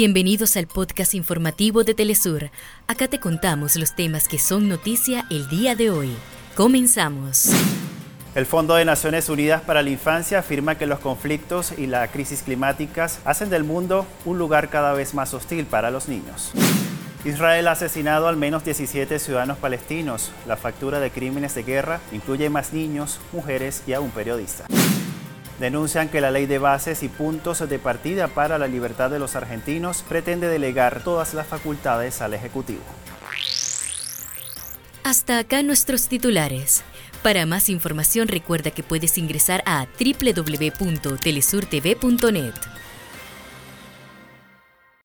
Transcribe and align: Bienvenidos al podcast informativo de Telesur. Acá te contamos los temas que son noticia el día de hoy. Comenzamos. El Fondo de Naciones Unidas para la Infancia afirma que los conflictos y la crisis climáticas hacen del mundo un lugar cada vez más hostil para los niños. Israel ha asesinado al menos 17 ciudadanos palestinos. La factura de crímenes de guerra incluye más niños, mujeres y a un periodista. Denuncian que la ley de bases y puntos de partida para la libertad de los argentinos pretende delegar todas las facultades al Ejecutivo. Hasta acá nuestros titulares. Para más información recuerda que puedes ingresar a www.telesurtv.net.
Bienvenidos 0.00 0.56
al 0.56 0.68
podcast 0.68 1.14
informativo 1.14 1.82
de 1.82 1.92
Telesur. 1.92 2.50
Acá 2.86 3.08
te 3.08 3.18
contamos 3.18 3.74
los 3.74 3.96
temas 3.96 4.28
que 4.28 4.38
son 4.38 4.68
noticia 4.68 5.26
el 5.28 5.48
día 5.48 5.74
de 5.74 5.90
hoy. 5.90 6.12
Comenzamos. 6.54 7.50
El 8.36 8.46
Fondo 8.46 8.76
de 8.76 8.84
Naciones 8.84 9.28
Unidas 9.28 9.60
para 9.60 9.82
la 9.82 9.90
Infancia 9.90 10.38
afirma 10.38 10.78
que 10.78 10.86
los 10.86 11.00
conflictos 11.00 11.76
y 11.76 11.88
la 11.88 12.06
crisis 12.12 12.44
climáticas 12.44 13.18
hacen 13.24 13.50
del 13.50 13.64
mundo 13.64 14.06
un 14.24 14.38
lugar 14.38 14.68
cada 14.68 14.92
vez 14.92 15.14
más 15.14 15.34
hostil 15.34 15.66
para 15.66 15.90
los 15.90 16.06
niños. 16.06 16.52
Israel 17.24 17.66
ha 17.66 17.72
asesinado 17.72 18.28
al 18.28 18.36
menos 18.36 18.62
17 18.62 19.18
ciudadanos 19.18 19.58
palestinos. 19.58 20.30
La 20.46 20.56
factura 20.56 21.00
de 21.00 21.10
crímenes 21.10 21.56
de 21.56 21.64
guerra 21.64 21.98
incluye 22.12 22.48
más 22.50 22.72
niños, 22.72 23.18
mujeres 23.32 23.82
y 23.84 23.94
a 23.94 24.00
un 24.00 24.12
periodista. 24.12 24.64
Denuncian 25.58 26.08
que 26.08 26.20
la 26.20 26.30
ley 26.30 26.46
de 26.46 26.58
bases 26.58 27.02
y 27.02 27.08
puntos 27.08 27.68
de 27.68 27.78
partida 27.78 28.28
para 28.28 28.58
la 28.58 28.68
libertad 28.68 29.10
de 29.10 29.18
los 29.18 29.34
argentinos 29.34 30.04
pretende 30.08 30.48
delegar 30.48 31.02
todas 31.02 31.34
las 31.34 31.46
facultades 31.46 32.22
al 32.22 32.34
Ejecutivo. 32.34 32.82
Hasta 35.02 35.38
acá 35.38 35.62
nuestros 35.62 36.08
titulares. 36.08 36.84
Para 37.22 37.46
más 37.46 37.68
información 37.68 38.28
recuerda 38.28 38.70
que 38.70 38.82
puedes 38.82 39.18
ingresar 39.18 39.62
a 39.66 39.86
www.telesurtv.net. 39.98 42.54